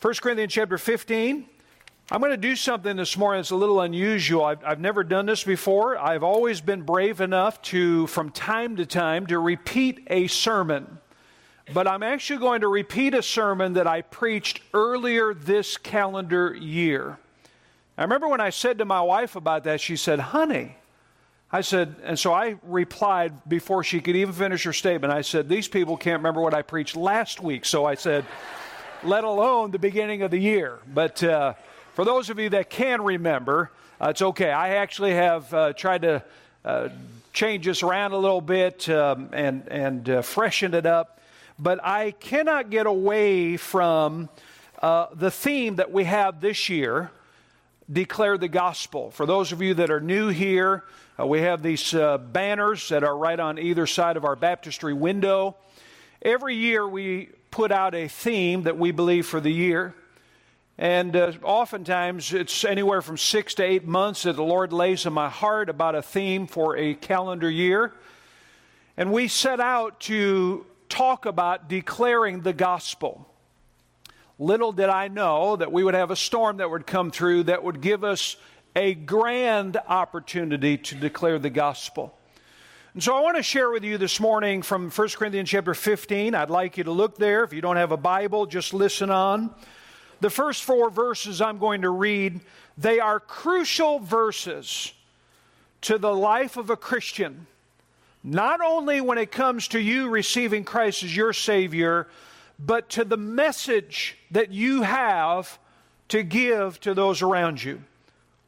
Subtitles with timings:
[0.00, 1.44] 1 Corinthians chapter 15.
[2.10, 4.46] I'm going to do something this morning that's a little unusual.
[4.46, 5.98] I've, I've, never done this before.
[5.98, 10.98] I've always been brave enough to, from time to time, to repeat a sermon.
[11.74, 17.18] But I'm actually going to repeat a sermon that I preached earlier this calendar year.
[17.98, 20.76] I remember when I said to my wife about that, she said, Honey,
[21.52, 25.12] I said, and so I replied before she could even finish her statement.
[25.12, 27.66] I said, These people can't remember what I preached last week.
[27.66, 28.24] So I said,
[29.02, 30.78] let alone the beginning of the year.
[30.92, 31.54] But uh,
[31.94, 33.70] for those of you that can remember,
[34.00, 34.50] uh, it's okay.
[34.50, 36.22] I actually have uh, tried to
[36.64, 36.88] uh,
[37.32, 41.20] change this around a little bit um, and, and uh, freshen it up.
[41.58, 44.28] But I cannot get away from
[44.82, 47.10] uh, the theme that we have this year
[47.90, 49.10] declare the gospel.
[49.10, 50.84] For those of you that are new here,
[51.18, 51.92] we have these
[52.32, 55.56] banners that are right on either side of our baptistry window.
[56.22, 59.94] Every year we put out a theme that we believe for the year.
[60.78, 65.12] And uh, oftentimes it's anywhere from six to eight months that the Lord lays in
[65.12, 67.92] my heart about a theme for a calendar year.
[68.96, 73.26] And we set out to talk about declaring the gospel.
[74.38, 77.62] Little did I know that we would have a storm that would come through that
[77.62, 78.36] would give us
[78.74, 82.16] a grand opportunity to declare the gospel.
[82.92, 86.34] And so I want to share with you this morning from 1 Corinthians chapter 15.
[86.34, 87.44] I'd like you to look there.
[87.44, 89.54] If you don't have a Bible, just listen on.
[90.18, 92.40] The first four verses I'm going to read,
[92.76, 94.92] they are crucial verses
[95.82, 97.46] to the life of a Christian.
[98.24, 102.08] Not only when it comes to you receiving Christ as your Savior,
[102.58, 105.60] but to the message that you have
[106.08, 107.84] to give to those around you.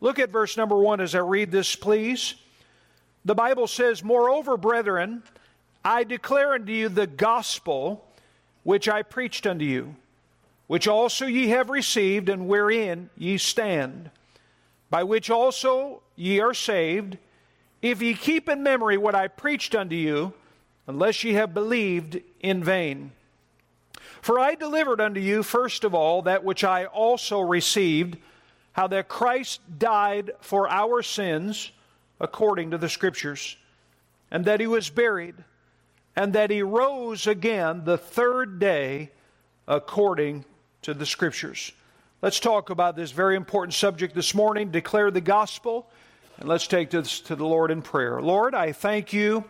[0.00, 2.34] Look at verse number one as I read this, please.
[3.24, 5.22] The Bible says, Moreover, brethren,
[5.84, 8.04] I declare unto you the gospel
[8.64, 9.96] which I preached unto you,
[10.66, 14.10] which also ye have received, and wherein ye stand,
[14.90, 17.18] by which also ye are saved,
[17.80, 20.34] if ye keep in memory what I preached unto you,
[20.86, 23.12] unless ye have believed in vain.
[24.20, 28.18] For I delivered unto you, first of all, that which I also received,
[28.72, 31.72] how that Christ died for our sins
[32.22, 33.56] according to the Scriptures,
[34.30, 35.34] and that he was buried,
[36.14, 39.10] and that he rose again the third day
[39.66, 40.44] according
[40.82, 41.72] to the Scriptures.
[42.22, 45.90] Let's talk about this very important subject this morning declare the gospel,
[46.38, 48.22] and let's take this to the Lord in prayer.
[48.22, 49.44] Lord, I thank you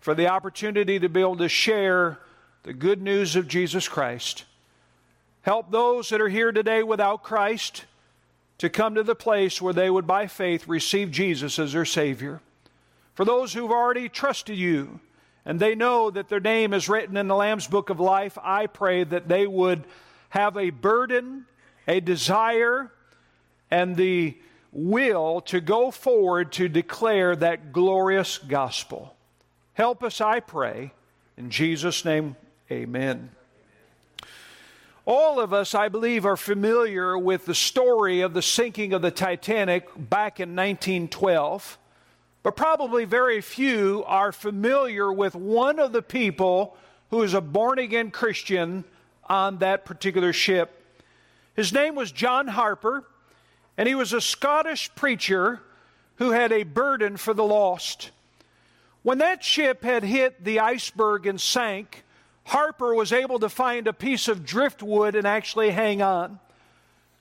[0.00, 2.18] for the opportunity to be able to share
[2.64, 4.44] the good news of Jesus Christ.
[5.42, 7.84] Help those that are here today without Christ
[8.60, 12.42] to come to the place where they would, by faith, receive Jesus as their Savior.
[13.14, 15.00] For those who've already trusted you
[15.46, 18.66] and they know that their name is written in the Lamb's Book of Life, I
[18.66, 19.84] pray that they would
[20.28, 21.46] have a burden,
[21.88, 22.92] a desire,
[23.70, 24.36] and the
[24.72, 29.16] will to go forward to declare that glorious gospel.
[29.72, 30.92] Help us, I pray.
[31.38, 32.36] In Jesus' name,
[32.70, 33.30] amen.
[35.12, 39.10] All of us, I believe, are familiar with the story of the sinking of the
[39.10, 41.76] Titanic back in 1912,
[42.44, 46.76] but probably very few are familiar with one of the people
[47.10, 48.84] who is a born again Christian
[49.28, 50.80] on that particular ship.
[51.56, 53.02] His name was John Harper,
[53.76, 55.60] and he was a Scottish preacher
[56.18, 58.12] who had a burden for the lost.
[59.02, 62.04] When that ship had hit the iceberg and sank,
[62.44, 66.40] Harper was able to find a piece of driftwood and actually hang on.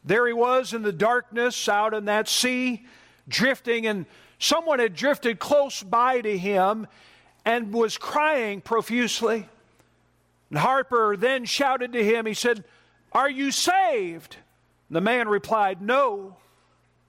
[0.04, 2.86] There he was in the darkness out in that sea,
[3.28, 4.06] drifting, and
[4.40, 6.88] someone had drifted close by to him
[7.46, 9.48] and was crying profusely.
[10.50, 12.64] And Harper then shouted to him, he said,
[13.12, 14.38] Are you saved?
[14.88, 16.38] And the man replied, No.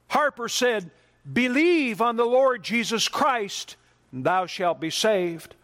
[0.09, 0.91] Harper said,
[1.31, 3.77] Believe on the Lord Jesus Christ,
[4.13, 5.55] and thou shalt be saved.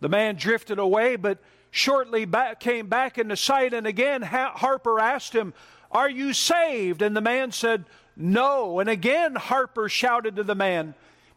[0.00, 1.38] The man drifted away, but
[1.74, 3.74] shortly back, came back into sight.
[3.74, 5.52] And again, Harper asked him,
[5.90, 7.02] Are you saved?
[7.02, 7.84] And the man said,
[8.16, 8.78] No.
[8.78, 10.94] And again, Harper shouted to the man,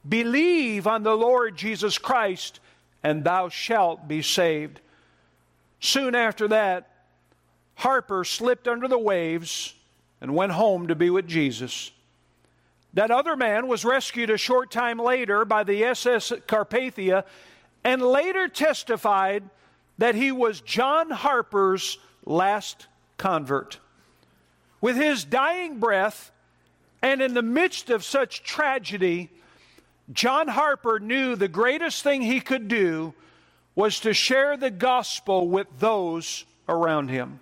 [0.07, 2.60] Believe on the Lord Jesus Christ,
[3.01, 4.80] and thou shalt be saved.
[5.80, 6.88] Soon after that,
[7.74, 9.74] Harper slipped under the waves
[10.22, 11.92] and went home to be with Jesus.
[12.94, 17.24] That other man was rescued a short time later by the SS Carpathia
[17.83, 19.44] and later testified
[19.97, 23.79] that he was John Harper's last convert.
[24.79, 26.31] With his dying breath,
[27.01, 29.29] and in the midst of such tragedy,
[30.11, 33.13] John Harper knew the greatest thing he could do
[33.75, 37.39] was to share the gospel with those around him.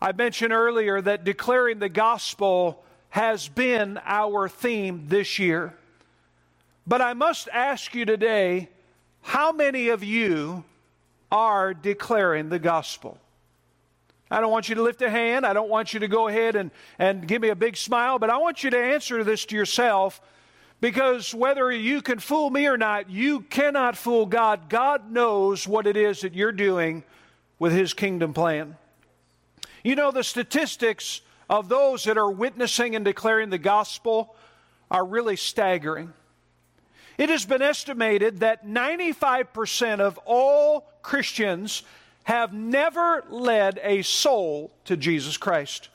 [0.00, 5.74] I mentioned earlier that declaring the gospel has been our theme this year.
[6.86, 8.68] But I must ask you today
[9.22, 10.64] how many of you
[11.30, 13.18] are declaring the gospel?
[14.30, 15.46] I don't want you to lift a hand.
[15.46, 18.30] I don't want you to go ahead and, and give me a big smile, but
[18.30, 20.20] I want you to answer this to yourself
[20.80, 24.68] because whether you can fool me or not, you cannot fool God.
[24.68, 27.04] God knows what it is that you're doing
[27.58, 28.76] with His kingdom plan.
[29.82, 34.36] You know, the statistics of those that are witnessing and declaring the gospel
[34.90, 36.12] are really staggering.
[37.18, 41.82] It has been estimated that 95% of all Christians
[42.22, 45.88] have never led a soul to Jesus Christ.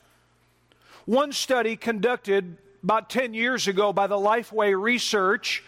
[1.06, 5.64] One study conducted about 10 years ago by the Lifeway Research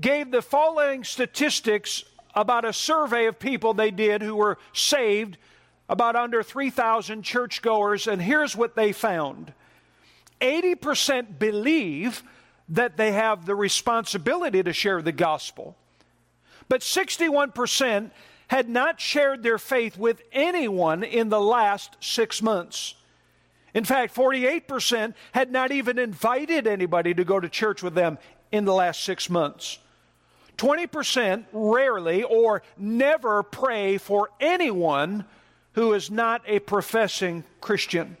[0.00, 2.02] gave the following statistics
[2.34, 5.36] about a survey of people they did who were saved,
[5.88, 9.52] about under 3,000 churchgoers, and here's what they found
[10.40, 12.22] 80% believe
[12.70, 15.76] that they have the responsibility to share the gospel,
[16.68, 18.10] but 61%
[18.48, 22.94] had not shared their faith with anyone in the last six months.
[23.74, 28.18] In fact, 48% had not even invited anybody to go to church with them
[28.50, 29.78] in the last six months.
[30.58, 35.24] 20% rarely or never pray for anyone
[35.72, 38.16] who is not a professing Christian.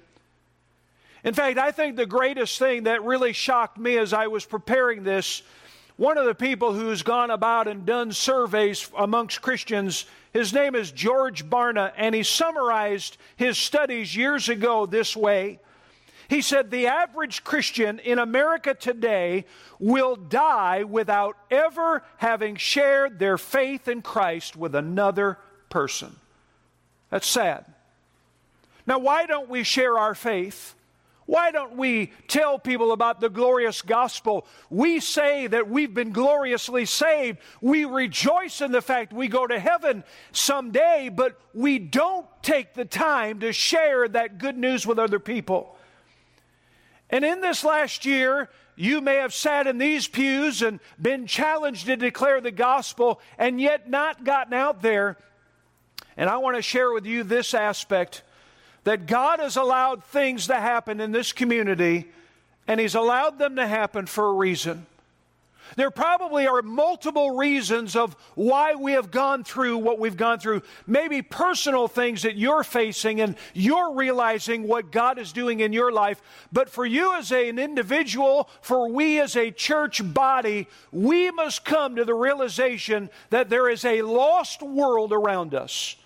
[1.24, 5.02] In fact, I think the greatest thing that really shocked me as I was preparing
[5.02, 5.42] this,
[5.96, 10.92] one of the people who's gone about and done surveys amongst Christians his name is
[10.92, 15.58] George Barna, and he summarized his studies years ago this way.
[16.28, 19.44] He said, The average Christian in America today
[19.80, 25.38] will die without ever having shared their faith in Christ with another
[25.68, 26.14] person.
[27.10, 27.64] That's sad.
[28.86, 30.76] Now, why don't we share our faith?
[31.30, 34.48] Why don't we tell people about the glorious gospel?
[34.68, 37.38] We say that we've been gloriously saved.
[37.60, 42.84] We rejoice in the fact we go to heaven someday, but we don't take the
[42.84, 45.76] time to share that good news with other people.
[47.08, 51.86] And in this last year, you may have sat in these pews and been challenged
[51.86, 55.16] to declare the gospel and yet not gotten out there.
[56.16, 58.24] And I want to share with you this aspect
[58.84, 62.08] that God has allowed things to happen in this community,
[62.66, 64.86] and He's allowed them to happen for a reason.
[65.76, 70.62] There probably are multiple reasons of why we have gone through what we've gone through.
[70.86, 75.92] Maybe personal things that you're facing and you're realizing what God is doing in your
[75.92, 76.20] life.
[76.52, 81.64] But for you as a, an individual, for we as a church body, we must
[81.64, 85.96] come to the realization that there is a lost world around us.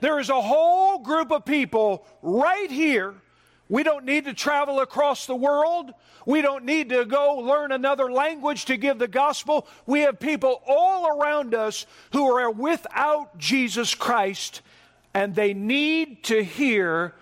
[0.00, 3.14] There is a whole group of people right here.
[3.68, 5.92] We don't need to travel across the world.
[6.26, 9.68] We don't need to go learn another language to give the gospel.
[9.86, 14.62] We have people all around us who are without Jesus Christ
[15.14, 17.14] and they need to hear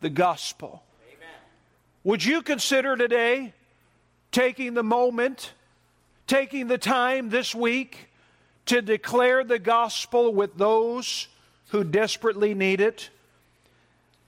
[0.00, 0.82] the gospel.
[1.08, 1.28] Amen.
[2.04, 3.52] Would you consider today
[4.30, 5.52] taking the moment,
[6.26, 8.10] taking the time this week
[8.66, 11.28] to declare the gospel with those
[11.68, 13.10] who desperately need it.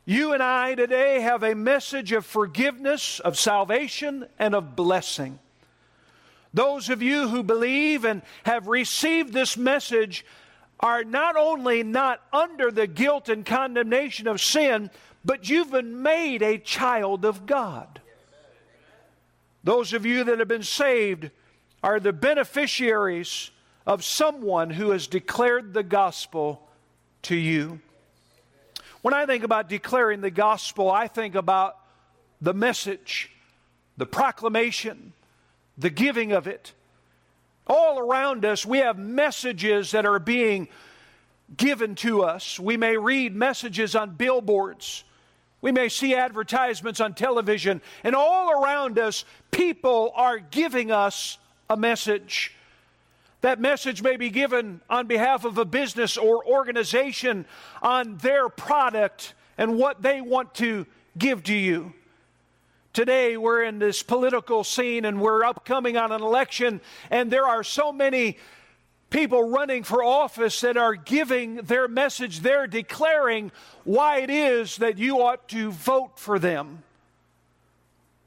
[0.05, 5.39] You and I today have a message of forgiveness, of salvation, and of blessing.
[6.55, 10.25] Those of you who believe and have received this message
[10.81, 14.91] are not only not under the guilt and condemnation of sin,
[15.25, 18.01] but you've been made a child of God.
[19.65, 21.31] Those of you that have been saved
[21.83, 23.51] are the beneficiaries
[23.87, 26.68] of someone who has declared the gospel
[27.23, 27.81] to you.
[29.03, 31.77] When I think about declaring the gospel, I think about
[32.41, 33.31] the message,
[33.97, 35.13] the proclamation,
[35.77, 36.73] the giving of it.
[37.67, 40.69] All around us, we have messages that are being
[41.57, 42.59] given to us.
[42.59, 45.05] We may read messages on billboards.
[45.61, 47.81] We may see advertisements on television.
[48.05, 52.55] And all around us, people are giving us a message.
[53.41, 57.47] That message may be given on behalf of a business or organization
[57.81, 61.93] on their product and what they want to give to you.
[62.93, 66.81] Today, we're in this political scene and we're upcoming on an election,
[67.11, 68.39] and there are so many
[69.11, 72.41] people running for office that are giving their message.
[72.41, 73.53] They're declaring
[73.85, 76.83] why it is that you ought to vote for them.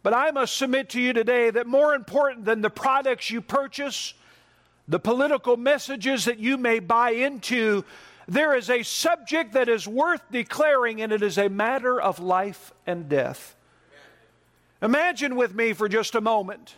[0.04, 4.14] But I must submit to you today that more important than the products you purchase,
[4.92, 7.86] the political messages that you may buy into,
[8.28, 12.74] there is a subject that is worth declaring, and it is a matter of life
[12.86, 13.56] and death.
[14.82, 16.76] Imagine with me for just a moment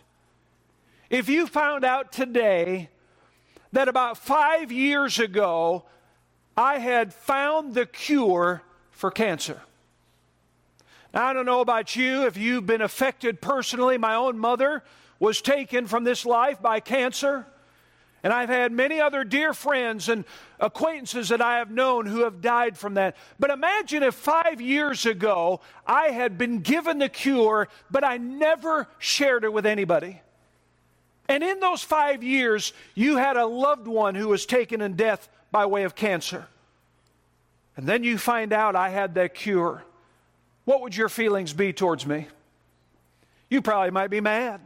[1.10, 2.88] if you found out today
[3.72, 5.84] that about five years ago
[6.56, 9.60] I had found the cure for cancer.
[11.12, 13.98] Now, I don't know about you if you've been affected personally.
[13.98, 14.84] My own mother
[15.18, 17.46] was taken from this life by cancer.
[18.24, 20.24] And I've had many other dear friends and
[20.58, 23.16] acquaintances that I have known who have died from that.
[23.38, 28.88] But imagine if five years ago I had been given the cure, but I never
[28.98, 30.22] shared it with anybody.
[31.28, 35.28] And in those five years, you had a loved one who was taken in death
[35.52, 36.46] by way of cancer.
[37.76, 39.84] And then you find out I had that cure.
[40.64, 42.28] What would your feelings be towards me?
[43.50, 44.62] You probably might be mad.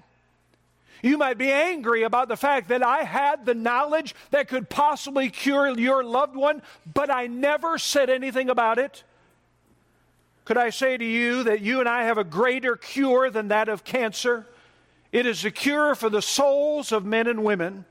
[1.03, 5.31] You might be angry about the fact that I had the knowledge that could possibly
[5.31, 6.63] cure your loved one,
[6.93, 9.05] but I never said anything about it.
[10.45, 13.69] Could I say to you that you and I have a greater cure than that
[13.69, 14.47] of cancer?
[15.13, 17.85] It is a cure for the souls of men and women.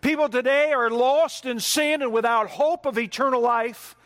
[0.00, 3.96] People today are lost in sin and without hope of eternal life.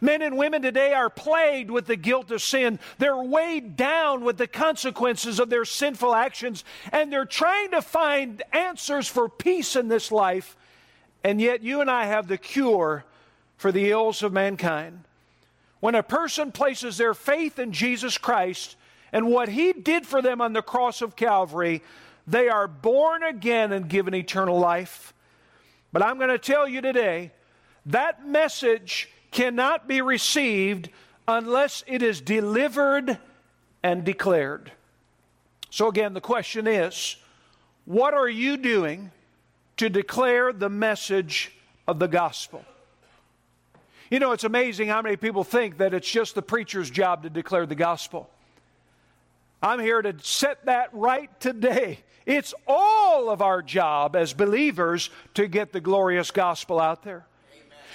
[0.00, 2.78] Men and women today are plagued with the guilt of sin.
[2.98, 8.42] They're weighed down with the consequences of their sinful actions, and they're trying to find
[8.52, 10.56] answers for peace in this life.
[11.24, 13.04] And yet, you and I have the cure
[13.56, 15.04] for the ills of mankind.
[15.80, 18.76] When a person places their faith in Jesus Christ,
[19.12, 21.82] and what he did for them on the cross of Calvary,
[22.26, 25.14] they are born again and given eternal life.
[25.92, 27.32] But I'm going to tell you today
[27.86, 30.88] that message cannot be received
[31.26, 33.18] unless it is delivered
[33.82, 34.72] and declared.
[35.70, 37.16] So, again, the question is
[37.84, 39.10] what are you doing
[39.76, 41.52] to declare the message
[41.86, 42.64] of the gospel?
[44.10, 47.30] You know, it's amazing how many people think that it's just the preacher's job to
[47.30, 48.30] declare the gospel.
[49.62, 52.00] I'm here to set that right today.
[52.24, 57.26] It's all of our job as believers to get the glorious gospel out there.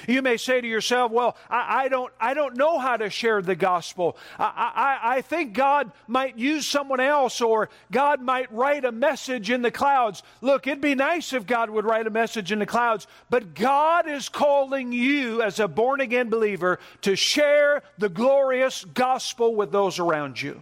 [0.07, 3.41] You may say to yourself, Well, I, I, don't, I don't know how to share
[3.41, 4.17] the gospel.
[4.37, 9.49] I, I, I think God might use someone else, or God might write a message
[9.49, 10.23] in the clouds.
[10.41, 14.07] Look, it'd be nice if God would write a message in the clouds, but God
[14.07, 19.99] is calling you as a born again believer to share the glorious gospel with those
[19.99, 20.61] around you.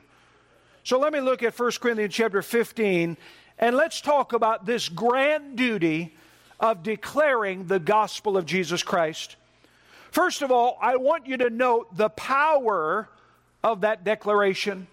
[0.83, 3.17] So let me look at 1 Corinthians chapter 15
[3.59, 6.15] and let's talk about this grand duty
[6.61, 9.35] of declaring the gospel of Jesus Christ.
[10.11, 13.09] First of all, I want you to note the power
[13.63, 14.87] of that declaration.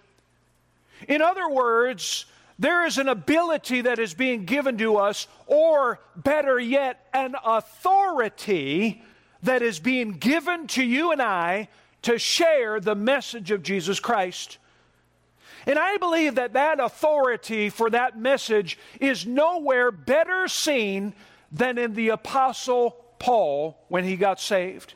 [1.06, 2.24] In other words,
[2.58, 9.02] there is an ability that is being given to us, or better yet, an authority
[9.42, 11.68] that is being given to you and I
[12.02, 14.58] to share the message of Jesus Christ.
[15.66, 21.12] And I believe that that authority for that message is nowhere better seen
[21.50, 24.94] than in the Apostle Paul when he got saved.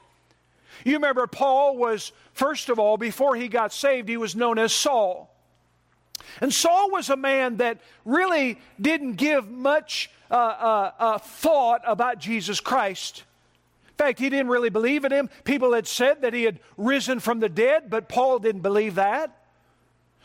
[0.85, 4.73] You remember, Paul was, first of all, before he got saved, he was known as
[4.73, 5.29] Saul.
[6.41, 12.19] And Saul was a man that really didn't give much uh, uh, uh, thought about
[12.19, 13.25] Jesus Christ.
[13.91, 15.29] In fact, he didn't really believe in him.
[15.45, 19.42] People had said that he had risen from the dead, but Paul didn't believe that.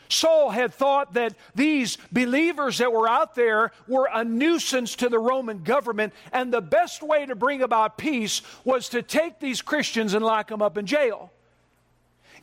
[0.08, 5.18] Saul had thought that these believers that were out there were a nuisance to the
[5.18, 10.14] Roman government, and the best way to bring about peace was to take these Christians
[10.14, 11.30] and lock them up in jail.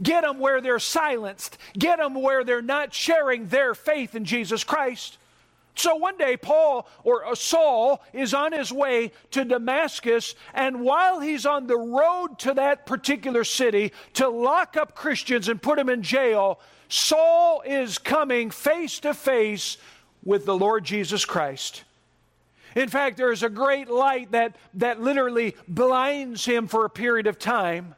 [0.01, 4.63] Get them where they're silenced, get them where they're not sharing their faith in Jesus
[4.63, 5.17] Christ.
[5.75, 11.19] So one day, Paul or uh, Saul is on his way to Damascus, and while
[11.19, 15.89] he's on the road to that particular city to lock up Christians and put them
[15.89, 19.77] in jail, Saul is coming face to face
[20.23, 21.83] with the Lord Jesus Christ.
[22.75, 27.25] In fact, there is a great light that, that literally blinds him for a period
[27.25, 27.95] of time.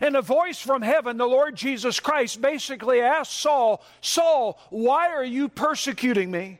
[0.00, 5.24] And a voice from heaven, the Lord Jesus Christ, basically asks Saul, Saul, why are
[5.24, 6.58] you persecuting me?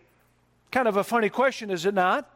[0.71, 2.28] Kind of a funny question, is it not?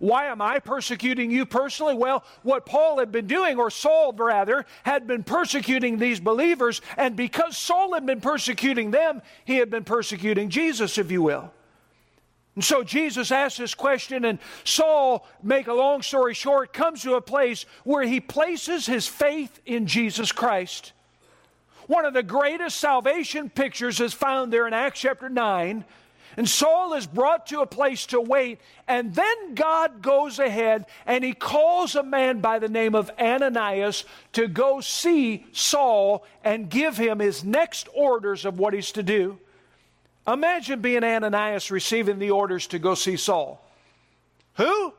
[0.00, 1.94] Why am I persecuting you personally?
[1.94, 7.14] Well, what Paul had been doing, or Saul rather, had been persecuting these believers, and
[7.14, 11.52] because Saul had been persecuting them, he had been persecuting Jesus, if you will.
[12.54, 17.14] And so Jesus asks this question, and Saul, make a long story short, comes to
[17.14, 20.92] a place where he places his faith in Jesus Christ.
[21.88, 25.84] One of the greatest salvation pictures is found there in Acts chapter 9
[26.36, 31.24] And Saul is brought to a place to wait, and then God goes ahead and
[31.24, 36.96] he calls a man by the name of Ananias to go see Saul and give
[36.96, 39.38] him his next orders of what he's to do.
[40.26, 43.60] Imagine being Ananias receiving the orders to go see Saul.
[44.54, 44.94] Who?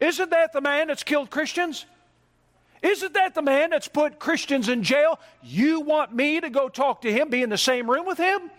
[0.00, 1.84] Isn't that the man that's killed Christians?
[2.82, 5.18] Isn't that the man that's put Christians in jail?
[5.42, 8.50] You want me to go talk to him, be in the same room with him?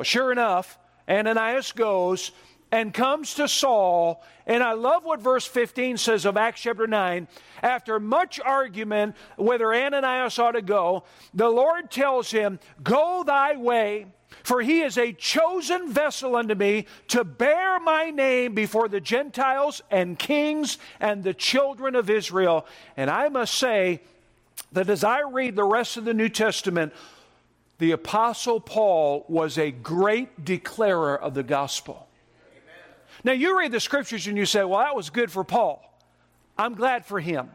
[0.00, 2.32] Well, sure enough, Ananias goes
[2.72, 4.24] and comes to Saul.
[4.46, 7.28] And I love what verse 15 says of Acts chapter 9.
[7.62, 11.04] After much argument whether Ananias ought to go,
[11.34, 14.06] the Lord tells him, Go thy way.
[14.42, 19.82] For he is a chosen vessel unto me to bear my name before the Gentiles
[19.90, 22.64] and kings and the children of Israel.
[22.96, 24.00] And I must say
[24.72, 26.94] that as I read the rest of the New Testament,
[27.80, 32.06] the Apostle Paul was a great declarer of the gospel.
[33.24, 35.82] Now, you read the scriptures and you say, well, that was good for Paul.
[36.58, 37.50] I'm glad for him.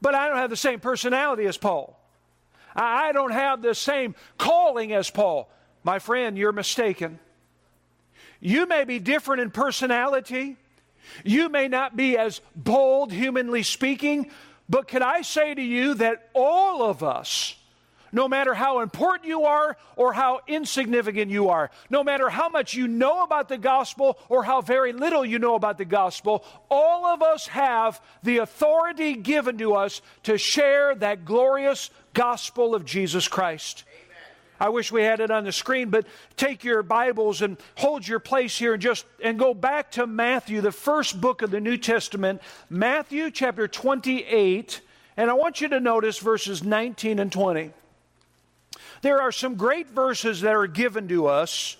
[0.00, 1.98] But I don't have the same personality as Paul.
[2.76, 5.50] I don't have the same calling as Paul.
[5.82, 7.18] My friend, you're mistaken.
[8.40, 10.56] You may be different in personality.
[11.24, 14.30] You may not be as bold, humanly speaking.
[14.68, 17.56] But can I say to you that all of us,
[18.14, 22.72] no matter how important you are or how insignificant you are, no matter how much
[22.72, 27.04] you know about the gospel or how very little you know about the gospel, all
[27.04, 33.26] of us have the authority given to us to share that glorious gospel of Jesus
[33.26, 33.82] Christ.
[34.60, 36.06] I wish we had it on the screen, but
[36.36, 40.60] take your Bibles and hold your place here and just and go back to Matthew,
[40.60, 42.40] the first book of the New Testament,
[42.70, 44.80] Matthew chapter 28,
[45.16, 47.72] and I want you to notice verses 19 and 20.
[49.04, 51.76] There are some great verses that are given to us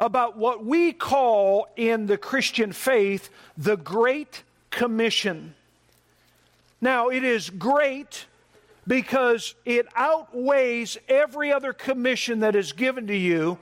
[0.00, 5.54] about what we call in the Christian faith the Great Commission.
[6.80, 8.26] Now, it is great
[8.84, 13.56] because it outweighs every other commission that is given to you,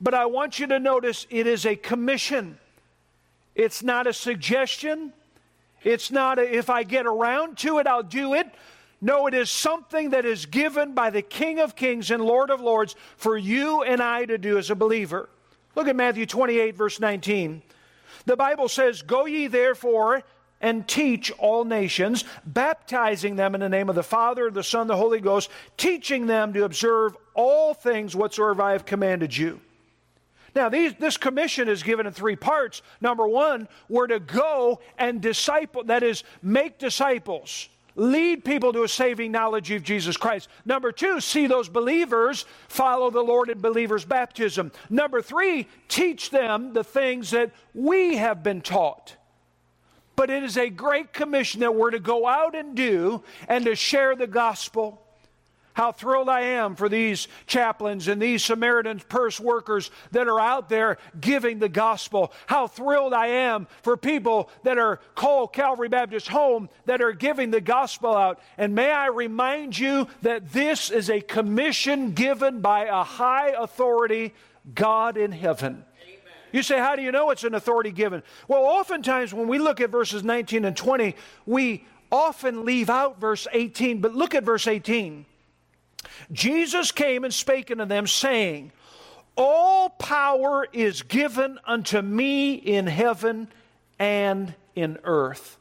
[0.00, 2.56] but I want you to notice it is a commission.
[3.54, 5.12] It's not a suggestion.
[5.84, 8.48] It's not a, if I get around to it, I'll do it.
[9.00, 12.60] No, it is something that is given by the King of Kings and Lord of
[12.60, 15.28] Lords for you and I to do as a believer.
[15.76, 17.62] Look at Matthew 28, verse 19.
[18.26, 20.24] The Bible says, Go ye therefore
[20.60, 24.96] and teach all nations, baptizing them in the name of the Father, the Son, the
[24.96, 29.60] Holy Ghost, teaching them to observe all things whatsoever I have commanded you.
[30.56, 32.82] Now, these, this commission is given in three parts.
[33.00, 38.88] Number one, we're to go and disciple, that is, make disciples lead people to a
[38.88, 40.48] saving knowledge of Jesus Christ.
[40.64, 44.72] Number two, see those believers follow the Lord in believers' baptism.
[44.88, 49.16] Number three, teach them the things that we have been taught.
[50.14, 53.74] But it is a great commission that we're to go out and do and to
[53.74, 55.02] share the gospel.
[55.78, 60.68] How thrilled I am for these chaplains and these Samaritan purse workers that are out
[60.68, 62.32] there giving the gospel.
[62.48, 67.52] How thrilled I am for people that are called Calvary Baptist Home that are giving
[67.52, 68.40] the gospel out.
[68.56, 74.34] And may I remind you that this is a commission given by a high authority,
[74.74, 75.84] God in heaven.
[76.50, 78.24] You say, How do you know it's an authority given?
[78.48, 81.14] Well, oftentimes when we look at verses 19 and 20,
[81.46, 85.24] we often leave out verse 18, but look at verse 18.
[86.32, 88.72] Jesus came and spake unto them, saying,
[89.36, 93.48] All power is given unto me in heaven
[93.98, 95.56] and in earth.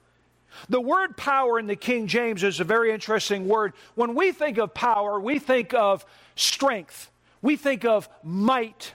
[0.70, 3.74] The word power in the King James is a very interesting word.
[3.96, 7.10] When we think of power, we think of strength,
[7.42, 8.94] we think of might.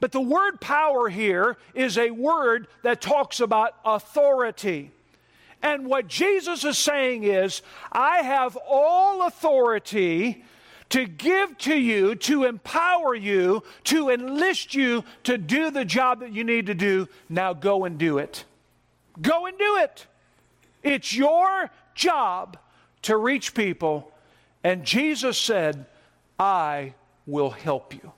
[0.00, 4.92] But the word power here is a word that talks about authority.
[5.60, 10.44] And what Jesus is saying is, I have all authority
[10.90, 16.32] to give to you, to empower you, to enlist you to do the job that
[16.32, 17.08] you need to do.
[17.28, 18.44] Now go and do it.
[19.20, 20.06] Go and do it.
[20.82, 22.56] It's your job
[23.02, 24.10] to reach people.
[24.64, 25.86] And Jesus said,
[26.38, 26.94] I
[27.26, 28.12] will help you.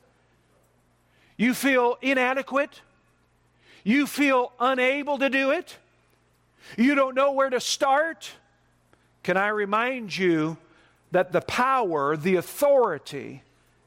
[1.37, 2.83] You feel inadequate?
[3.83, 5.77] You feel unable to do it?
[6.77, 8.31] You don't know where to start?
[9.23, 10.59] Can I remind you
[11.11, 13.43] that the power, the authority,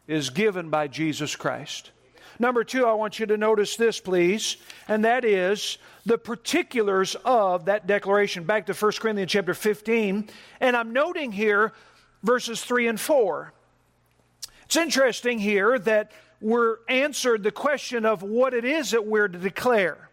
[0.07, 1.91] is given by Jesus Christ.
[2.39, 4.57] Number two, I want you to notice this, please,
[4.87, 8.43] and that is the particulars of that declaration.
[8.43, 11.73] Back to 1 Corinthians chapter 15, and I'm noting here
[12.23, 13.53] verses 3 and 4.
[14.65, 19.37] It's interesting here that we're answered the question of what it is that we're to
[19.37, 20.09] declare.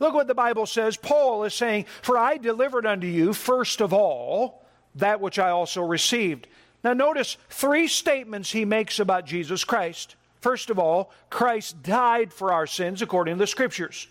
[0.00, 0.96] Look what the Bible says.
[0.96, 4.63] Paul is saying, For I delivered unto you, first of all,
[4.96, 6.46] that which I also received.
[6.82, 10.16] Now, notice three statements he makes about Jesus Christ.
[10.40, 14.06] First of all, Christ died for our sins according to the Scriptures.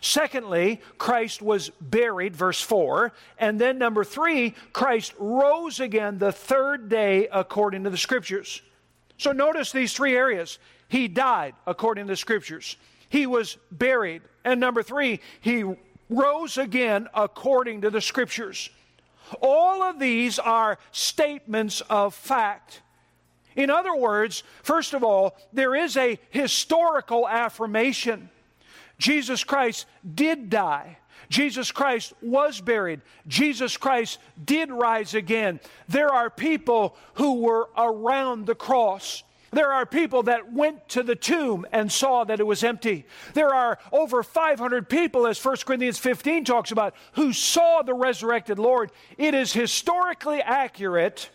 [0.00, 3.12] Secondly, Christ was buried, verse 4.
[3.38, 8.62] And then number three, Christ rose again the third day according to the Scriptures.
[9.16, 10.58] So notice these three areas.
[10.88, 12.76] He died according to the Scriptures,
[13.08, 14.22] he was buried.
[14.44, 15.64] And number three, he
[16.10, 18.68] rose again according to the Scriptures.
[19.40, 22.82] All of these are statements of fact.
[23.56, 28.30] In other words, first of all, there is a historical affirmation.
[28.98, 30.98] Jesus Christ did die.
[31.28, 33.00] Jesus Christ was buried.
[33.26, 35.60] Jesus Christ did rise again.
[35.88, 39.22] There are people who were around the cross.
[39.52, 43.04] There are people that went to the tomb and saw that it was empty.
[43.34, 48.58] There are over 500 people, as 1 Corinthians 15 talks about, who saw the resurrected
[48.58, 48.90] Lord.
[49.18, 51.28] It is historically accurate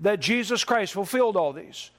[0.00, 1.90] that Jesus Christ fulfilled all these.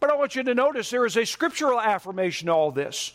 [0.00, 3.12] But I want you to notice there is a scriptural affirmation to all this.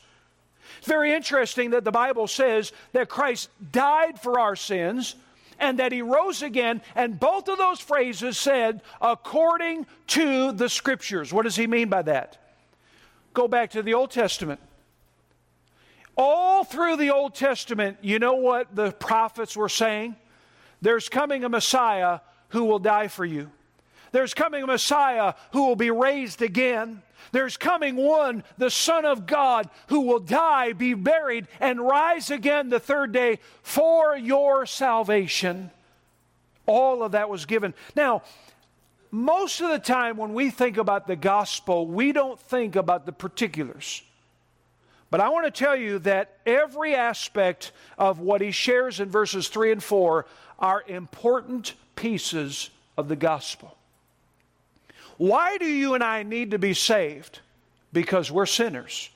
[0.77, 5.15] It's very interesting that the Bible says that Christ died for our sins
[5.59, 11.33] and that he rose again, and both of those phrases said, according to the scriptures.
[11.33, 12.37] What does he mean by that?
[13.33, 14.59] Go back to the Old Testament.
[16.17, 20.15] All through the Old Testament, you know what the prophets were saying?
[20.81, 23.51] There's coming a Messiah who will die for you.
[24.11, 27.01] There's coming a Messiah who will be raised again.
[27.31, 32.69] There's coming one, the Son of God, who will die, be buried, and rise again
[32.69, 35.71] the third day for your salvation.
[36.65, 37.73] All of that was given.
[37.95, 38.23] Now,
[39.11, 43.11] most of the time when we think about the gospel, we don't think about the
[43.11, 44.01] particulars.
[45.09, 49.47] But I want to tell you that every aspect of what he shares in verses
[49.47, 50.25] 3 and 4
[50.59, 53.77] are important pieces of the gospel.
[55.17, 57.39] Why do you and I need to be saved?
[57.93, 59.09] Because we're sinners.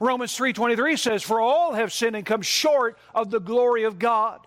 [0.00, 4.40] Romans 3:23 says for all have sinned and come short of the glory of God.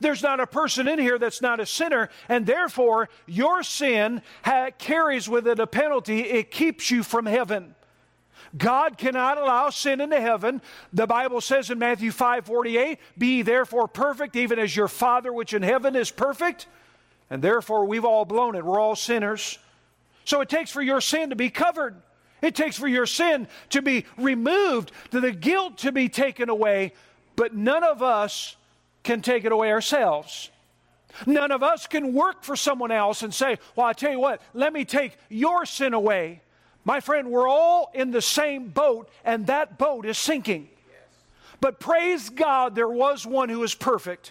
[0.00, 4.70] There's not a person in here that's not a sinner, and therefore your sin ha-
[4.78, 6.20] carries with it a penalty.
[6.20, 7.74] It keeps you from heaven.
[8.56, 10.60] God cannot allow sin into heaven.
[10.92, 15.54] The Bible says in Matthew 5 48, Be therefore perfect, even as your Father which
[15.54, 16.66] in heaven is perfect.
[17.28, 18.64] And therefore, we've all blown it.
[18.64, 19.58] We're all sinners.
[20.30, 21.96] So it takes for your sin to be covered.
[22.40, 26.92] It takes for your sin to be removed, to the guilt to be taken away,
[27.34, 28.54] but none of us
[29.02, 30.50] can take it away ourselves.
[31.26, 34.40] None of us can work for someone else and say, Well, I tell you what,
[34.54, 36.42] let me take your sin away.
[36.84, 40.68] My friend, we're all in the same boat, and that boat is sinking.
[41.60, 44.30] But praise God, there was one who was perfect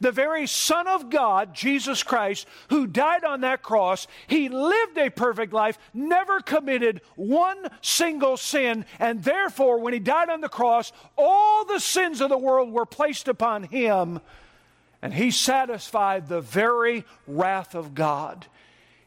[0.00, 5.10] the very Son of God, Jesus Christ, who died on that cross, he lived a
[5.10, 10.92] perfect life, never committed one single sin, and therefore, when he died on the cross,
[11.16, 14.20] all the sins of the world were placed upon him,
[15.02, 18.46] and he satisfied the very wrath of God.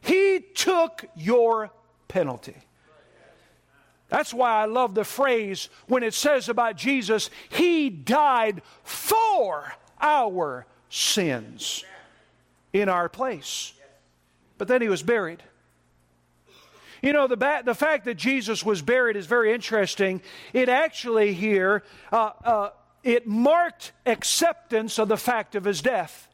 [0.01, 1.71] He took your
[2.07, 2.55] penalty.
[4.09, 10.65] That's why I love the phrase when it says about Jesus, He died for our
[10.89, 11.83] sins
[12.73, 13.73] in our place.
[14.57, 15.41] But then he was buried.
[17.01, 20.21] You know, the, ba- the fact that Jesus was buried is very interesting.
[20.51, 22.69] It actually here, uh, uh,
[23.03, 26.27] it marked acceptance of the fact of his death.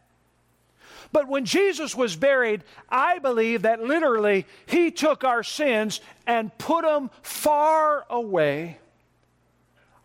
[1.12, 6.84] But when Jesus was buried, I believe that literally he took our sins and put
[6.84, 8.80] them far away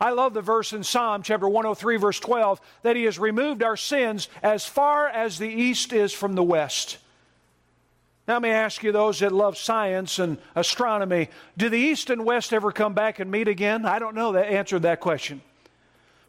[0.01, 3.77] I love the verse in Psalm chapter 103, verse 12, that He has removed our
[3.77, 6.99] sins as far as the east is from the west.
[8.27, 12.25] Now, let me ask you, those that love science and astronomy, do the east and
[12.25, 13.85] west ever come back and meet again?
[13.85, 15.43] I don't know the answer to that question.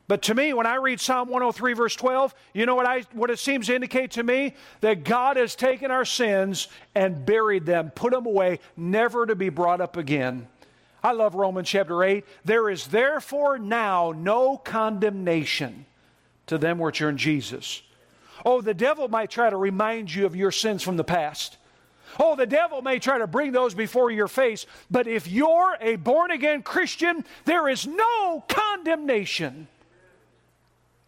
[0.07, 3.29] But to me, when I read Psalm 103, verse 12, you know what, I, what
[3.29, 4.55] it seems to indicate to me?
[4.81, 9.47] That God has taken our sins and buried them, put them away, never to be
[9.47, 10.47] brought up again.
[11.03, 12.25] I love Romans chapter 8.
[12.45, 15.85] There is therefore now no condemnation
[16.47, 17.81] to them which are in Jesus.
[18.45, 21.57] Oh, the devil might try to remind you of your sins from the past.
[22.19, 25.95] Oh, the devil may try to bring those before your face, but if you're a
[25.95, 29.67] born again Christian, there is no condemnation.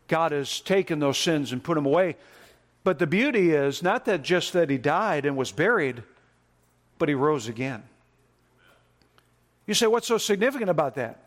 [0.07, 2.15] God has taken those sins and put them away.
[2.83, 6.03] But the beauty is not that just that he died and was buried,
[6.99, 7.83] but he rose again.
[9.65, 11.19] You say, what's so significant about that?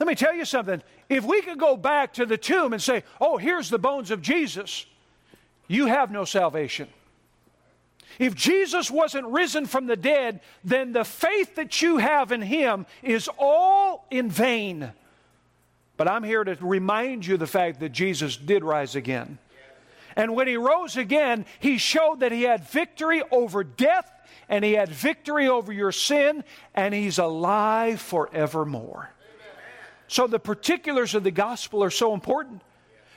[0.00, 0.82] Let me tell you something.
[1.08, 4.22] If we could go back to the tomb and say, oh, here's the bones of
[4.22, 4.86] Jesus,
[5.68, 6.88] you have no salvation.
[8.18, 12.86] If Jesus wasn't risen from the dead, then the faith that you have in him
[13.02, 14.92] is all in vain.
[15.96, 19.38] But I'm here to remind you the fact that Jesus did rise again.
[20.16, 24.10] And when he rose again, he showed that he had victory over death
[24.54, 26.44] and he had victory over your sin,
[26.76, 29.10] and he's alive forevermore.
[30.06, 32.62] So the particulars of the gospel are so important.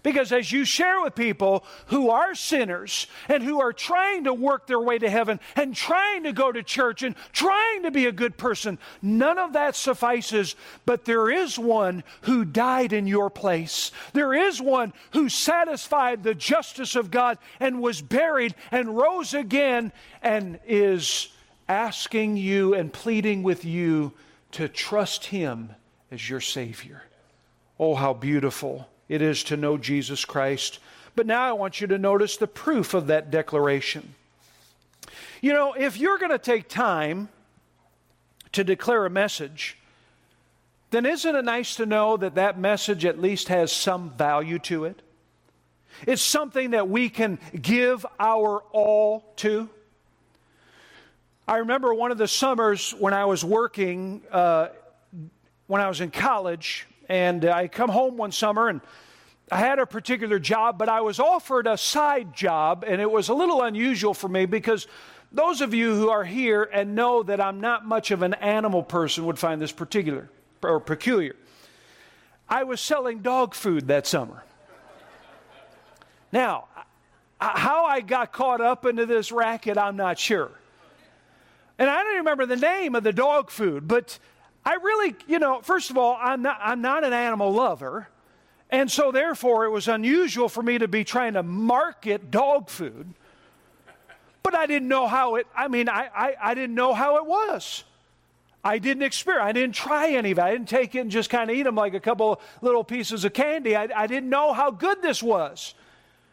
[0.08, 4.66] Because as you share with people who are sinners and who are trying to work
[4.66, 8.14] their way to heaven and trying to go to church and trying to be a
[8.14, 10.56] good person, none of that suffices.
[10.86, 13.92] But there is one who died in your place.
[14.14, 19.92] There is one who satisfied the justice of God and was buried and rose again
[20.22, 21.28] and is
[21.68, 24.14] asking you and pleading with you
[24.52, 25.72] to trust him
[26.12, 27.04] as your Savior.
[27.78, 30.80] Oh, how beautiful it is to know Jesus Christ.
[31.16, 34.14] But now I want you to notice the proof of that declaration.
[35.42, 37.30] You know, if you're going to take time
[38.52, 39.78] to declare a message,
[40.92, 44.86] then isn't it nice to know that that message at least has some value to
[44.86, 45.02] it?
[46.06, 49.70] It's something that we can give our all to.
[51.48, 54.70] I remember one of the summers when I was working, uh,
[55.66, 58.82] when I was in college, and I come home one summer and
[59.52, 63.30] I had a particular job, but I was offered a side job, and it was
[63.30, 64.88] a little unusual for me because
[65.32, 68.84] those of you who are here and know that I'm not much of an animal
[68.84, 70.30] person would find this particular
[70.62, 71.36] or peculiar.
[72.50, 74.44] I was selling dog food that summer.
[76.32, 76.66] Now,
[77.40, 80.52] how I got caught up into this racket, I'm not sure.
[81.80, 84.18] And I don't remember the name of the dog food, but
[84.68, 88.10] I really, you know, first of all, I'm not, I'm not an animal lover.
[88.70, 93.14] And so, therefore, it was unusual for me to be trying to market dog food.
[94.44, 97.26] But I didn't know how it, I mean, I, I, I didn't know how it
[97.26, 97.86] was.
[98.62, 100.42] I didn't experience, I didn't try any of it.
[100.42, 103.24] I didn't take it and just kind of eat them like a couple little pieces
[103.24, 103.74] of candy.
[103.74, 105.76] I, I didn't know how good this was.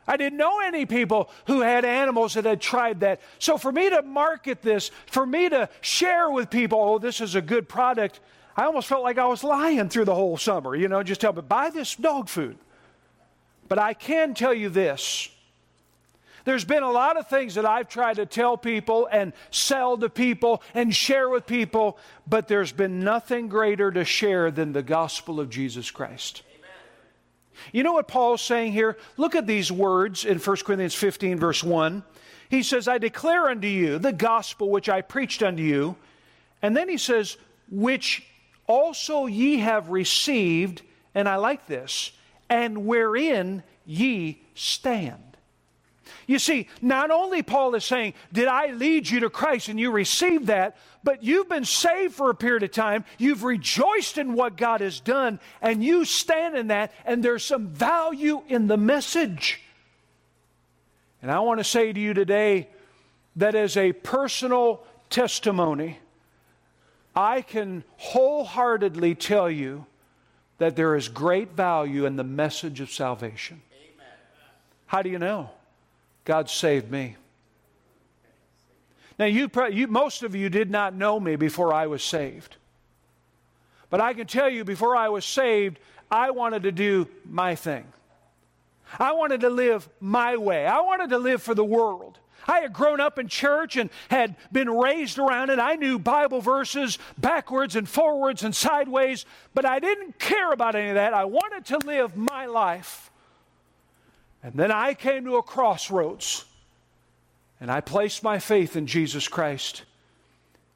[0.07, 3.21] I didn't know any people who had animals that had tried that.
[3.39, 7.35] So for me to market this, for me to share with people, oh, this is
[7.35, 8.21] a good product,
[8.57, 11.33] I almost felt like I was lying through the whole summer, you know, just tell
[11.33, 12.57] me, buy this dog food.
[13.69, 15.31] But I can tell you this.
[16.45, 20.11] There's been a lot of things that I've tried to tell people and sell to
[20.11, 25.41] people and share with people, but there's been nothing greater to share than the gospel
[25.41, 26.43] of Jesus Christ.
[27.73, 28.97] You know what Paul's saying here?
[29.17, 32.03] Look at these words in 1 Corinthians 15, verse 1.
[32.49, 35.97] He says, I declare unto you the gospel which I preached unto you.
[36.63, 37.37] And then he says,
[37.71, 38.27] which
[38.67, 40.83] also ye have received,
[41.15, 42.13] and I like this,
[42.49, 45.34] and wherein ye stand.
[46.27, 49.91] You see, not only Paul is saying, Did I lead you to Christ and you
[49.91, 53.05] received that, but you've been saved for a period of time.
[53.19, 57.69] You've rejoiced in what God has done, and you stand in that, and there's some
[57.69, 59.61] value in the message.
[61.21, 62.69] And I want to say to you today
[63.37, 65.99] that as a personal testimony,
[67.15, 69.87] I can wholeheartedly tell you
[70.59, 73.61] that there is great value in the message of salvation.
[73.73, 74.13] Amen.
[74.87, 75.51] How do you know?
[76.25, 77.17] God saved me.
[79.19, 82.57] Now, you, you, most of you did not know me before I was saved.
[83.91, 85.79] But I can tell you, before I was saved,
[86.11, 87.85] I wanted to do my thing.
[88.99, 90.67] I wanted to live my way.
[90.67, 92.19] I wanted to live for the world.
[92.47, 95.59] I had grown up in church and had been raised around it.
[95.59, 100.91] I knew Bible verses backwards and forwards and sideways, but I didn't care about any
[100.91, 101.15] of that.
[101.15, 103.11] I wanted to live my life.
[104.45, 106.45] And then I came to a crossroads
[107.61, 109.85] and I placed my faith in Jesus Christ.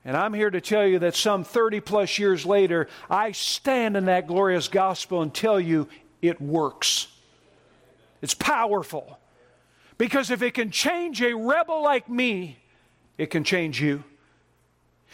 [0.06, 4.06] And I'm here to tell you that some 30 plus years later, I stand in
[4.06, 5.86] that glorious gospel and tell you
[6.22, 7.08] it works.
[8.22, 9.18] It's powerful.
[9.98, 12.58] Because if it can change a rebel like me,
[13.18, 14.02] it can change you.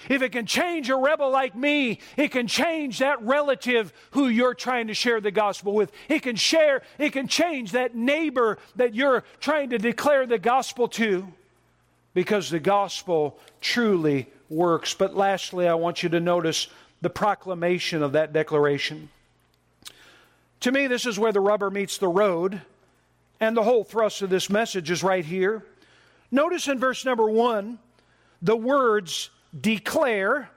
[0.09, 4.55] If it can change a rebel like me, it can change that relative who you're
[4.55, 5.93] trying to share the gospel with.
[6.09, 10.88] It can share, it can change that neighbor that you're trying to declare the gospel
[10.88, 11.27] to
[12.12, 14.95] because the gospel truly works.
[14.95, 16.69] But lastly, I want you to notice
[17.01, 19.11] the proclamation of that declaration.
[20.61, 22.62] To me, this is where the rubber meets the road,
[23.40, 25.64] and the whole thrust of this message is right here.
[26.31, 27.79] Notice in verse number one
[28.40, 30.51] the words declare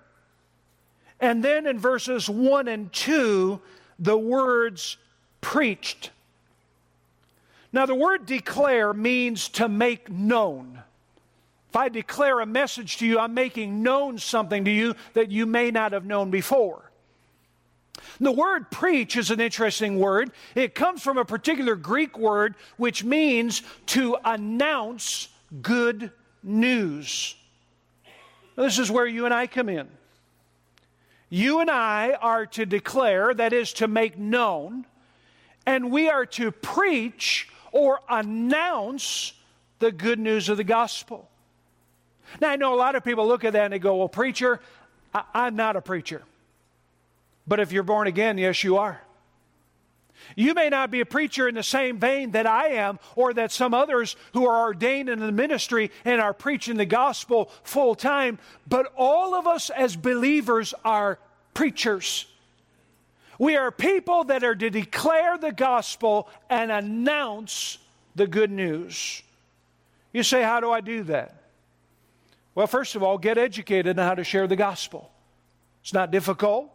[1.20, 3.60] And then in verses 1 and 2,
[4.00, 4.98] the words
[5.42, 6.12] preached.
[7.74, 10.82] Now, the word declare means to make known.
[11.70, 15.46] If I declare a message to you, I'm making known something to you that you
[15.46, 16.92] may not have known before.
[18.20, 20.32] The word preach is an interesting word.
[20.56, 25.30] It comes from a particular Greek word which means to announce
[25.62, 27.36] good news.
[28.58, 29.88] This is where you and I come in.
[31.30, 34.86] You and I are to declare, that is, to make known,
[35.66, 39.34] and we are to preach or announce
[39.80, 41.30] the good news of the gospel.
[42.42, 44.60] Now, I know a lot of people look at that and they go, Well, preacher,
[45.14, 46.24] I- am not a preacher.
[47.46, 49.02] But if you're born again, yes, you are.
[50.36, 53.52] You may not be a preacher in the same vein that I am, or that
[53.52, 58.40] some others who are ordained in the ministry and are preaching the gospel full time,
[58.68, 61.20] but all of us as believers are
[61.54, 62.26] preachers.
[63.40, 67.78] We are people that are to declare the gospel and announce
[68.16, 69.22] the good news.
[70.12, 71.44] You say, How do I do that?
[72.56, 75.12] Well, first of all, get educated on how to share the gospel.
[75.84, 76.72] It's not difficult.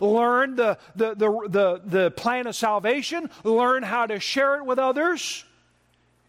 [0.00, 4.78] Learn the, the, the, the, the plan of salvation, learn how to share it with
[4.78, 5.44] others.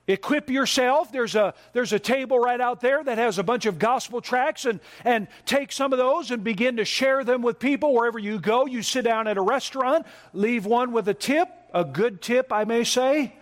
[0.07, 1.11] Equip yourself.
[1.11, 4.65] There's a, there's a table right out there that has a bunch of gospel tracts,
[4.65, 8.39] and, and take some of those and begin to share them with people wherever you
[8.39, 8.65] go.
[8.65, 12.63] You sit down at a restaurant, leave one with a tip, a good tip, I
[12.63, 13.33] may say.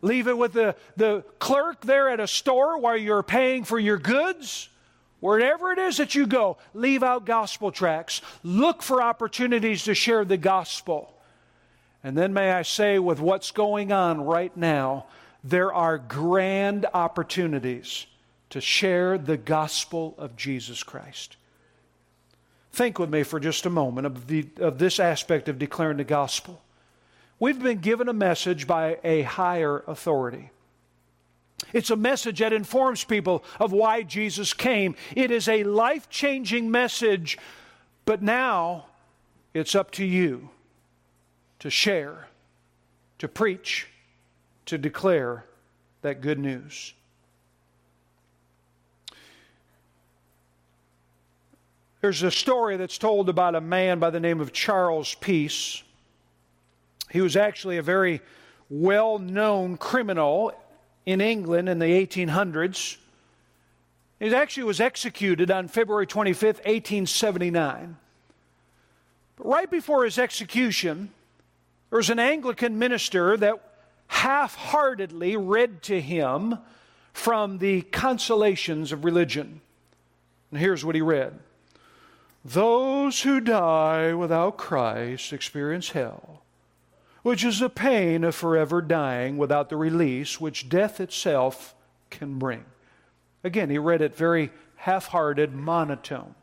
[0.00, 3.98] Leave it with the, the clerk there at a store while you're paying for your
[3.98, 4.70] goods.
[5.20, 8.22] Wherever it is that you go, leave out gospel tracts.
[8.42, 11.14] Look for opportunities to share the gospel.
[12.02, 15.06] And then, may I say, with what's going on right now,
[15.44, 18.06] there are grand opportunities
[18.50, 21.36] to share the gospel of Jesus Christ.
[22.72, 26.04] Think with me for just a moment of, the, of this aspect of declaring the
[26.04, 26.62] gospel.
[27.38, 30.50] We've been given a message by a higher authority.
[31.72, 34.96] It's a message that informs people of why Jesus came.
[35.14, 37.38] It is a life changing message,
[38.04, 38.86] but now
[39.54, 40.50] it's up to you
[41.58, 42.28] to share,
[43.18, 43.88] to preach,
[44.66, 45.44] to declare
[46.02, 46.94] that good news.
[52.00, 55.82] There's a story that's told about a man by the name of Charles Peace.
[57.10, 58.22] He was actually a very
[58.70, 60.54] well known criminal
[61.06, 62.96] in England in the 1800s.
[64.18, 67.96] He actually was executed on February 25th, 1879.
[69.36, 71.10] But right before his execution,
[71.88, 73.54] there was an Anglican minister that
[74.08, 76.58] half heartedly read to him
[77.12, 79.60] from the consolations of religion.
[80.50, 81.38] And here's what he read
[82.44, 86.39] Those who die without Christ experience hell,
[87.22, 91.74] which is the pain of forever dying without the release which death itself
[92.08, 92.64] can bring.
[93.44, 96.34] Again, he read it very half hearted, monotone.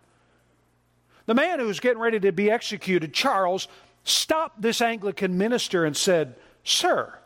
[1.26, 3.68] The man who was getting ready to be executed, Charles,
[4.04, 7.18] stopped this Anglican minister and said, Sir,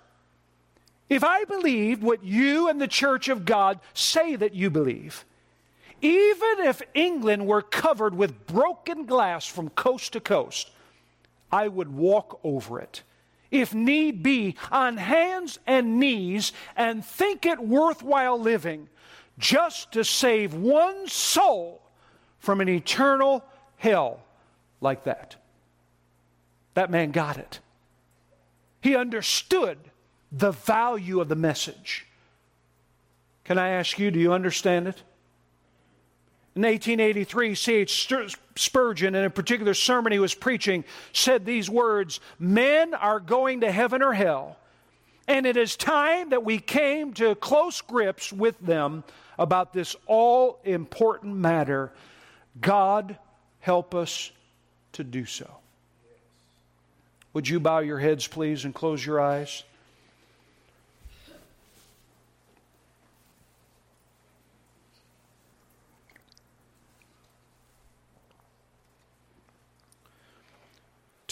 [1.10, 5.26] if I believed what you and the church of God say that you believe,
[6.02, 10.72] even if England were covered with broken glass from coast to coast,
[11.52, 13.04] I would walk over it,
[13.52, 18.88] if need be, on hands and knees and think it worthwhile living
[19.38, 21.82] just to save one soul
[22.40, 23.44] from an eternal
[23.78, 24.22] hell
[24.80, 25.36] like that.
[26.74, 27.60] That man got it.
[28.82, 29.78] He understood
[30.32, 32.08] the value of the message.
[33.44, 35.04] Can I ask you, do you understand it?
[36.56, 38.10] In 1883, C.H.
[38.58, 40.84] Spurgeon, in a particular sermon he was preaching,
[41.14, 44.58] said these words Men are going to heaven or hell,
[45.28, 49.06] and it is time that we came to close grips with them
[49.40, 51.94] about this all important matter.
[52.60, 53.18] God
[53.62, 54.32] help us
[54.94, 55.50] to do so.
[57.34, 59.64] Would you bow your heads, please, and close your eyes?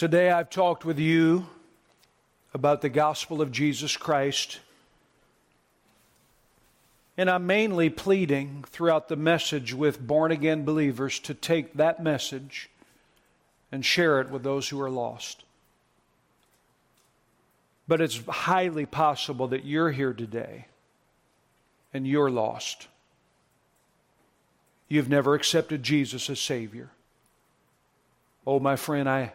[0.00, 1.46] Today I've talked with you
[2.54, 4.60] about the gospel of Jesus Christ.
[7.18, 12.70] And I'm mainly pleading throughout the message with born again believers to take that message
[13.70, 15.44] and share it with those who are lost.
[17.86, 20.64] But it's highly possible that you're here today
[21.92, 22.88] and you're lost.
[24.88, 26.88] You've never accepted Jesus as Savior.
[28.46, 29.34] Oh, my friend, I,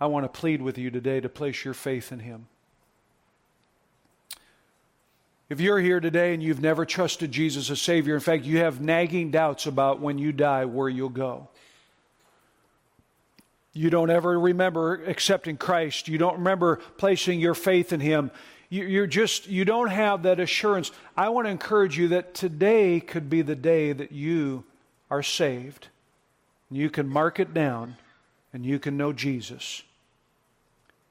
[0.00, 2.48] I want to plead with you today to place your faith in Him.
[5.48, 8.80] If you're here today and you've never trusted Jesus as Savior, in fact, you have
[8.80, 11.48] nagging doubts about when you die where you'll go.
[13.72, 16.08] You don't ever remember accepting Christ.
[16.08, 18.30] You don't remember placing your faith in Him.
[18.68, 20.90] You, are just, you don't have that assurance.
[21.16, 24.64] I want to encourage you that today could be the day that you
[25.10, 25.88] are saved.
[26.70, 27.96] You can mark it down
[28.52, 29.82] and you can know Jesus.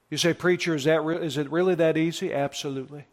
[0.10, 2.34] You say, Preacher, is, that re- is it really that easy?
[2.34, 3.06] Absolutely.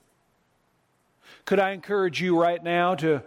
[1.44, 3.22] Could I encourage you right now to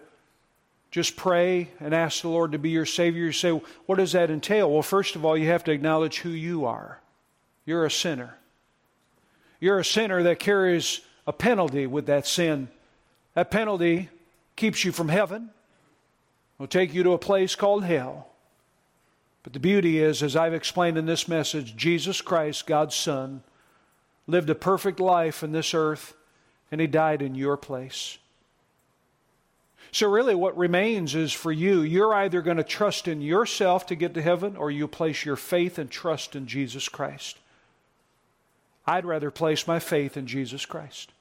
[0.92, 3.26] just pray and ask the Lord to be your Savior?
[3.26, 3.52] You say,
[3.86, 4.72] What does that entail?
[4.72, 7.00] Well, first of all, you have to acknowledge who you are.
[7.66, 8.36] You're a sinner.
[9.60, 12.70] You're a sinner that carries a penalty with that sin.
[13.34, 14.10] That penalty
[14.56, 15.50] keeps you from heaven,
[16.58, 18.30] will take you to a place called hell.
[19.46, 23.44] But the beauty is, as I've explained in this message, Jesus Christ, God's Son,
[24.26, 26.16] lived a perfect life in this earth,
[26.72, 28.18] and He died in your place.
[29.92, 33.96] So, really, what remains is for you, you're either going to trust in yourself to
[33.96, 37.38] get to heaven or you place your faith and trust in Jesus Christ.
[38.88, 41.12] I'd rather place my faith in Jesus Christ.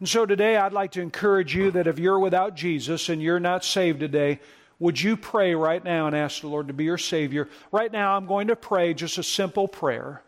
[0.00, 3.40] And so today I'd like to encourage you that if you're without Jesus and you're
[3.40, 4.40] not saved today,
[4.78, 7.48] would you pray right now and ask the Lord to be your Savior?
[7.72, 10.22] Right now I'm going to pray just a simple prayer.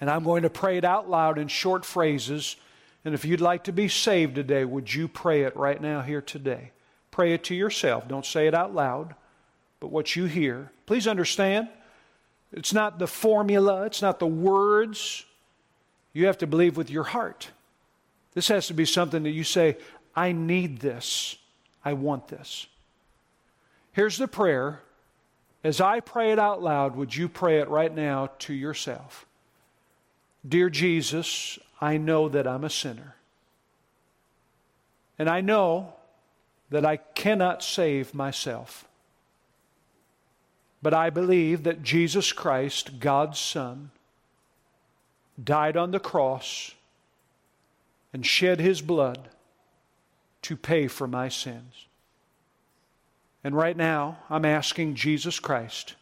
[0.00, 2.56] And I'm going to pray it out loud in short phrases.
[3.04, 6.20] And if you'd like to be saved today, would you pray it right now here
[6.20, 6.72] today?
[7.12, 8.08] Pray it to yourself.
[8.08, 9.14] Don't say it out loud,
[9.78, 10.72] but what you hear.
[10.86, 11.68] Please understand,
[12.52, 15.24] it's not the formula, it's not the words.
[16.12, 17.50] You have to believe with your heart.
[18.34, 19.76] This has to be something that you say,
[20.16, 21.36] I need this.
[21.84, 22.66] I want this.
[23.92, 24.80] Here's the prayer.
[25.64, 29.26] As I pray it out loud, would you pray it right now to yourself?
[30.46, 33.14] Dear Jesus, I know that I'm a sinner.
[35.18, 35.92] And I know
[36.70, 38.86] that I cannot save myself.
[40.82, 43.90] But I believe that Jesus Christ, God's Son,
[45.42, 46.74] died on the cross
[48.12, 49.28] and shed his blood
[50.42, 51.86] to pay for my sins.
[53.44, 55.94] And right now, I'm asking Jesus Christ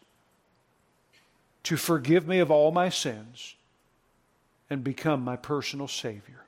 [1.62, 3.54] to forgive me of all my sins
[4.68, 6.44] and become my personal Savior.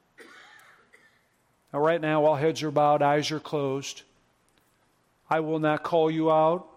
[1.73, 4.03] Now, right now, while heads are bowed, eyes are closed,
[5.31, 6.69] I will not call you out,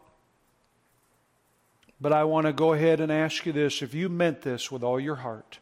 [2.00, 3.82] but I want to go ahead and ask you this.
[3.82, 5.60] If you meant this with all your heart,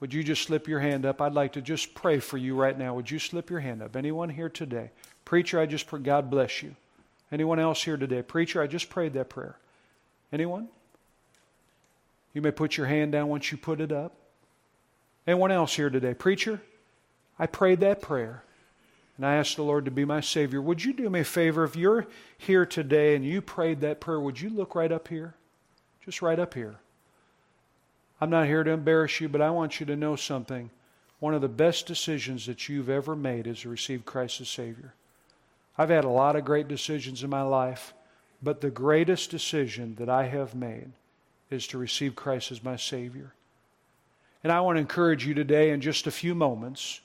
[0.00, 1.20] would you just slip your hand up?
[1.20, 2.94] I'd like to just pray for you right now.
[2.94, 3.96] Would you slip your hand up?
[3.96, 4.90] Anyone here today?
[5.24, 6.74] Preacher, I just pray, God bless you.
[7.32, 8.22] Anyone else here today?
[8.22, 9.56] Preacher, I just prayed that prayer.
[10.32, 10.68] Anyone?
[12.32, 14.14] You may put your hand down once you put it up.
[15.26, 16.14] Anyone else here today?
[16.14, 16.60] Preacher,
[17.38, 18.42] I prayed that prayer
[19.16, 20.62] and I asked the Lord to be my Savior.
[20.62, 21.64] Would you do me a favor?
[21.64, 22.06] If you're
[22.38, 25.34] here today and you prayed that prayer, would you look right up here?
[26.04, 26.76] Just right up here.
[28.20, 30.70] I'm not here to embarrass you, but I want you to know something.
[31.18, 34.94] One of the best decisions that you've ever made is to receive Christ as Savior.
[35.78, 37.94] I've had a lot of great decisions in my life,
[38.42, 40.92] but the greatest decision that I have made
[41.50, 43.34] is to receive Christ as my Savior.
[44.42, 47.00] And I want to encourage you today, in just a few moments,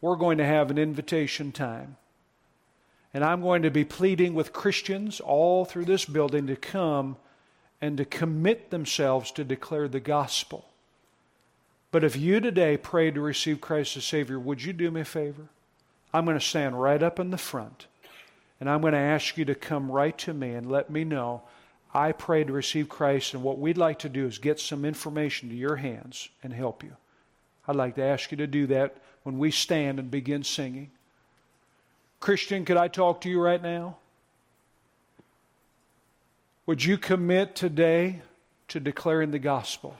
[0.00, 1.96] we're going to have an invitation time.
[3.14, 7.16] And I'm going to be pleading with Christians all through this building to come
[7.80, 10.66] and to commit themselves to declare the gospel.
[11.90, 15.04] But if you today pray to receive Christ as Savior, would you do me a
[15.04, 15.48] favor?
[16.12, 17.86] I'm going to stand right up in the front
[18.60, 21.42] and I'm going to ask you to come right to me and let me know
[21.94, 25.48] I pray to receive Christ, and what we'd like to do is get some information
[25.50, 26.96] to your hands and help you.
[27.68, 30.90] I'd like to ask you to do that when we stand and begin singing.
[32.18, 33.96] Christian, could I talk to you right now?
[36.66, 38.22] Would you commit today
[38.68, 39.94] to declaring the gospel?